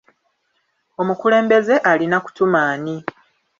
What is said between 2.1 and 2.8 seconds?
kutuma